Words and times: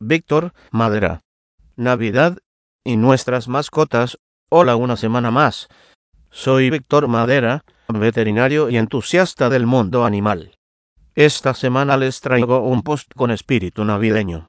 Víctor 0.00 0.52
Madera. 0.72 1.22
Navidad 1.76 2.38
y 2.82 2.96
nuestras 2.96 3.46
mascotas. 3.46 4.18
Hola 4.50 4.74
una 4.74 4.96
semana 4.96 5.30
más. 5.30 5.68
Soy 6.30 6.68
Víctor 6.68 7.06
Madera, 7.06 7.64
veterinario 7.88 8.68
y 8.70 8.76
entusiasta 8.76 9.48
del 9.50 9.66
mundo 9.66 10.04
animal. 10.04 10.58
Esta 11.14 11.54
semana 11.54 11.96
les 11.96 12.20
traigo 12.20 12.60
un 12.60 12.82
post 12.82 13.12
con 13.14 13.30
espíritu 13.30 13.84
navideño. 13.84 14.48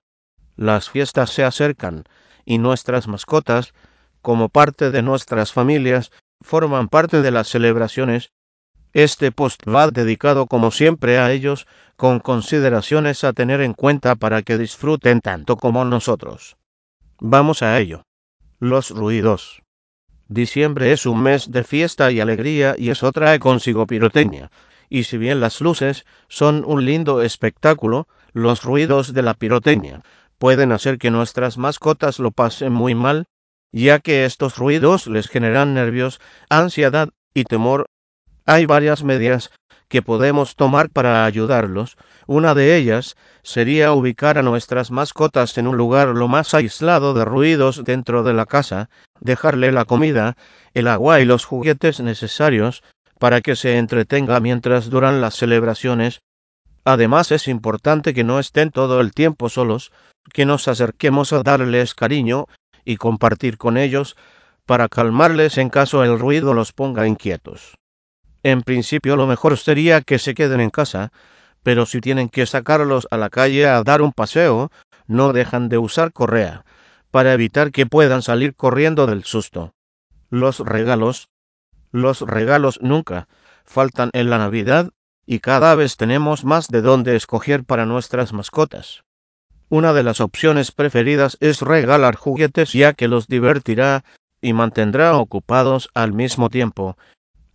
Las 0.56 0.90
fiestas 0.90 1.30
se 1.30 1.44
acercan 1.44 2.06
y 2.44 2.58
nuestras 2.58 3.08
mascotas, 3.08 3.76
como 4.24 4.50
parte 4.50 4.90
de 4.90 5.04
nuestras 5.04 5.54
familias, 5.54 6.12
forman 6.42 6.88
parte 6.88 7.22
de 7.22 7.30
las 7.30 7.48
celebraciones. 7.48 8.32
Este 8.96 9.34
post 9.34 9.62
va 9.68 9.92
dedicado 9.92 10.48
como 10.48 10.72
siempre 10.72 11.20
a 11.20 11.30
ellos 11.34 11.68
con 11.98 12.22
consideraciones 12.22 13.26
a 13.26 13.34
tener 13.34 13.60
en 13.60 13.74
cuenta 13.74 14.16
para 14.16 14.42
que 14.42 14.58
disfruten 14.58 15.20
tanto 15.20 15.58
como 15.58 15.84
nosotros. 15.84 16.56
Vamos 17.20 17.62
a 17.62 17.78
ello. 17.78 18.04
Los 18.58 18.92
ruidos. 18.92 19.62
Diciembre 20.30 20.94
es 20.94 21.06
un 21.06 21.22
mes 21.22 21.52
de 21.52 21.66
fiesta 21.66 22.10
y 22.10 22.22
alegría 22.22 22.76
y 22.78 22.90
eso 22.90 23.12
trae 23.12 23.38
consigo 23.38 23.86
pirotecnia. 23.86 24.50
Y 24.88 25.04
si 25.04 25.18
bien 25.18 25.42
las 25.42 25.60
luces 25.60 26.06
son 26.30 26.64
un 26.66 26.86
lindo 26.86 27.22
espectáculo, 27.22 28.08
los 28.32 28.64
ruidos 28.64 29.14
de 29.14 29.24
la 29.24 29.34
pirotecnia 29.34 30.04
pueden 30.38 30.72
hacer 30.72 31.00
que 31.00 31.12
nuestras 31.12 31.58
mascotas 31.58 32.18
lo 32.20 32.32
pasen 32.32 32.72
muy 32.72 32.96
mal, 32.96 33.26
ya 33.74 34.00
que 34.00 34.24
estos 34.24 34.56
ruidos 34.56 35.08
les 35.08 35.28
generan 35.28 35.74
nervios, 35.74 36.22
ansiedad 36.48 37.10
y 37.34 37.44
temor. 37.44 37.88
Hay 38.46 38.68
varias 38.68 39.04
medidas 39.04 39.52
que 39.88 40.02
podemos 40.02 40.56
tomar 40.56 40.90
para 40.90 41.26
ayudarlos. 41.26 41.98
Una 42.28 42.54
de 42.54 42.76
ellas 42.76 43.16
sería 43.42 43.92
ubicar 43.92 44.38
a 44.38 44.44
nuestras 44.44 44.92
mascotas 44.92 45.58
en 45.58 45.68
un 45.68 45.78
lugar 45.78 46.10
lo 46.10 46.28
más 46.28 46.54
aislado 46.54 47.14
de 47.14 47.26
ruidos 47.26 47.84
dentro 47.84 48.24
de 48.24 48.34
la 48.34 48.46
casa, 48.46 48.90
dejarle 49.20 49.72
la 49.72 49.86
comida, 49.86 50.38
el 50.74 50.88
agua 50.88 51.22
y 51.22 51.26
los 51.26 51.46
juguetes 51.46 52.00
necesarios 52.00 52.84
para 53.20 53.42
que 53.42 53.56
se 53.56 53.78
entretenga 53.78 54.40
mientras 54.40 54.90
duran 54.90 55.22
las 55.22 55.36
celebraciones. 55.36 56.22
Además 56.84 57.32
es 57.32 57.48
importante 57.48 58.14
que 58.14 58.24
no 58.24 58.40
estén 58.40 58.70
todo 58.70 59.02
el 59.02 59.12
tiempo 59.14 59.50
solos, 59.50 59.92
que 60.34 60.46
nos 60.46 60.68
acerquemos 60.68 61.34
a 61.34 61.42
darles 61.42 61.96
cariño 61.96 62.46
y 62.84 62.98
compartir 62.98 63.58
con 63.58 63.78
ellos 63.78 64.16
para 64.68 64.88
calmarles 64.88 65.58
en 65.58 65.70
caso 65.70 66.04
el 66.04 66.20
ruido 66.20 66.54
los 66.54 66.74
ponga 66.74 67.08
inquietos. 67.08 67.76
En 68.46 68.62
principio 68.62 69.16
lo 69.16 69.26
mejor 69.26 69.58
sería 69.58 70.02
que 70.02 70.20
se 70.20 70.36
queden 70.36 70.62
en 70.62 70.70
casa, 70.70 71.12
pero 71.64 71.88
si 71.88 72.00
tienen 72.00 72.30
que 72.30 72.46
sacarlos 72.46 73.08
a 73.10 73.18
la 73.18 73.32
calle 73.32 73.66
a 73.66 73.82
dar 73.82 74.04
un 74.04 74.12
paseo, 74.12 74.70
no 75.08 75.34
dejan 75.34 75.68
de 75.68 75.80
usar 75.80 76.14
correa, 76.14 76.64
para 77.10 77.34
evitar 77.34 77.72
que 77.72 77.88
puedan 77.88 78.22
salir 78.22 78.54
corriendo 78.56 79.08
del 79.08 79.24
susto. 79.24 79.74
Los 80.30 80.60
regalos. 80.60 81.28
Los 81.92 82.22
regalos 82.22 82.78
nunca 82.84 83.28
faltan 83.66 84.12
en 84.14 84.30
la 84.30 84.38
Navidad 84.38 84.92
y 85.26 85.40
cada 85.40 85.74
vez 85.74 85.98
tenemos 85.98 86.46
más 86.46 86.68
de 86.68 86.84
dónde 86.84 87.16
escoger 87.16 87.64
para 87.64 87.88
nuestras 87.88 88.32
mascotas. 88.32 89.06
Una 89.70 89.92
de 89.92 90.04
las 90.04 90.22
opciones 90.22 90.72
preferidas 90.72 91.36
es 91.40 91.62
regalar 91.62 92.16
juguetes 92.16 92.74
ya 92.74 92.94
que 92.94 93.08
los 93.08 93.28
divertirá 93.28 94.04
y 94.40 94.54
mantendrá 94.54 95.18
ocupados 95.18 95.90
al 95.96 96.14
mismo 96.14 96.52
tiempo, 96.52 96.96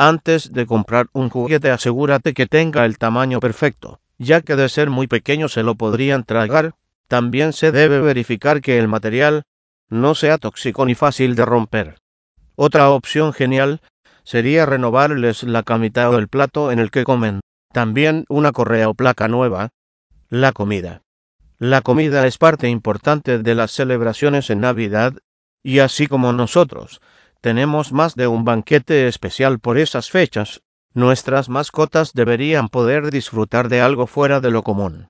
antes 0.00 0.54
de 0.54 0.64
comprar 0.64 1.08
un 1.12 1.28
juguete 1.28 1.70
asegúrate 1.70 2.32
que 2.32 2.46
tenga 2.46 2.86
el 2.86 2.96
tamaño 2.96 3.38
perfecto, 3.38 4.00
ya 4.16 4.40
que 4.40 4.56
de 4.56 4.70
ser 4.70 4.88
muy 4.88 5.06
pequeño 5.06 5.46
se 5.48 5.62
lo 5.62 5.74
podrían 5.74 6.24
tragar. 6.24 6.74
También 7.06 7.52
se 7.52 7.70
debe 7.70 8.00
verificar 8.00 8.62
que 8.62 8.78
el 8.78 8.88
material 8.88 9.42
no 9.90 10.14
sea 10.14 10.38
tóxico 10.38 10.86
ni 10.86 10.94
fácil 10.94 11.34
de 11.36 11.44
romper. 11.44 11.98
Otra 12.56 12.88
opción 12.88 13.34
genial 13.34 13.82
sería 14.24 14.64
renovarles 14.64 15.42
la 15.42 15.64
camita 15.64 16.08
o 16.08 16.16
el 16.16 16.28
plato 16.28 16.72
en 16.72 16.78
el 16.78 16.90
que 16.90 17.04
comen. 17.04 17.40
También 17.70 18.24
una 18.30 18.52
correa 18.52 18.88
o 18.88 18.94
placa 18.94 19.28
nueva. 19.28 19.68
La 20.30 20.52
comida. 20.52 21.02
La 21.58 21.82
comida 21.82 22.26
es 22.26 22.38
parte 22.38 22.70
importante 22.70 23.38
de 23.38 23.54
las 23.54 23.72
celebraciones 23.72 24.48
en 24.48 24.60
Navidad, 24.60 25.12
y 25.62 25.80
así 25.80 26.06
como 26.06 26.32
nosotros 26.32 27.02
tenemos 27.40 27.92
más 27.92 28.14
de 28.14 28.26
un 28.26 28.44
banquete 28.44 29.08
especial 29.08 29.58
por 29.58 29.78
esas 29.78 30.10
fechas, 30.10 30.62
nuestras 30.92 31.48
mascotas 31.48 32.12
deberían 32.12 32.68
poder 32.68 33.10
disfrutar 33.10 33.68
de 33.68 33.80
algo 33.80 34.06
fuera 34.06 34.40
de 34.40 34.50
lo 34.50 34.62
común. 34.62 35.08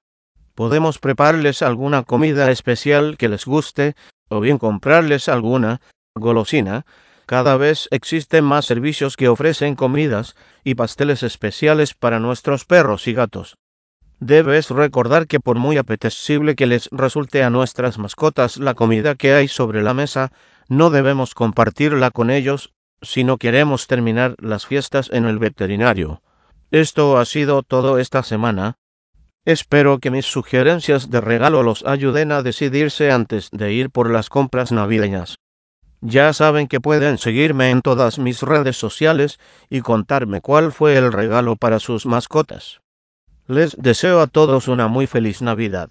Podemos 0.55 0.99
prepararles 0.99 1.63
alguna 1.63 2.03
comida 2.03 2.51
especial 2.51 3.17
que 3.17 3.29
les 3.29 3.47
guste, 3.47 3.95
o 4.29 4.41
bien 4.41 4.59
comprarles 4.59 5.29
alguna 5.29 5.81
golosina. 6.15 6.85
Cada 7.27 7.57
vez 7.57 7.89
existen 7.91 8.45
más 8.45 8.67
servicios 8.67 9.17
que 9.17 9.29
ofrecen 9.29 9.75
comidas 9.75 10.37
y 10.65 10.75
pasteles 10.75 11.23
especiales 11.23 11.95
para 11.95 12.21
nuestros 12.21 12.65
perros 12.65 13.09
y 13.09 13.15
gatos. 13.15 13.57
Debes 14.19 14.69
recordar 14.69 15.27
que 15.27 15.41
por 15.41 15.57
muy 15.57 15.79
apetecible 15.79 16.55
que 16.55 16.67
les 16.67 16.91
resulte 16.93 17.43
a 17.43 17.49
nuestras 17.49 17.97
mascotas 17.99 18.59
la 18.59 18.75
comida 18.75 19.15
que 19.15 19.33
hay 19.33 19.49
sobre 19.49 19.83
la 19.83 19.95
mesa, 19.95 20.31
no 20.71 20.91
debemos 20.91 21.35
compartirla 21.35 22.13
con 22.13 22.31
ellos 22.31 22.73
si 23.03 23.25
no 23.25 23.39
queremos 23.39 23.89
terminar 23.89 24.37
las 24.39 24.67
fiestas 24.67 25.11
en 25.13 25.25
el 25.25 25.41
veterinario. 25.41 26.23
Esto 26.71 27.19
ha 27.19 27.25
sido 27.25 27.65
todo 27.65 27.99
esta 27.99 28.23
semana. 28.23 28.77
Espero 29.45 29.99
que 29.99 30.13
mis 30.13 30.27
sugerencias 30.27 31.11
de 31.11 31.21
regalo 31.21 31.65
los 31.65 31.85
ayuden 31.85 32.31
a 32.31 32.43
decidirse 32.43 33.11
antes 33.11 33.51
de 33.51 33.73
ir 33.73 33.91
por 33.91 34.11
las 34.11 34.29
compras 34.29 34.71
navideñas. 34.71 35.39
Ya 36.03 36.33
saben 36.33 36.69
que 36.69 36.81
pueden 36.81 37.19
seguirme 37.19 37.71
en 37.71 37.83
todas 37.83 38.21
mis 38.21 38.41
redes 38.41 38.77
sociales 38.77 39.41
y 39.69 39.81
contarme 39.81 40.41
cuál 40.41 40.71
fue 40.71 40.97
el 40.97 41.13
regalo 41.13 41.57
para 41.57 41.81
sus 41.81 42.07
mascotas. 42.07 42.81
Les 43.49 43.77
deseo 43.77 44.21
a 44.21 44.29
todos 44.29 44.69
una 44.69 44.87
muy 44.87 45.09
feliz 45.09 45.43
Navidad. 45.43 45.91